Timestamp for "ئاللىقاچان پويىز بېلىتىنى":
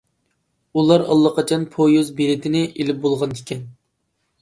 1.09-2.65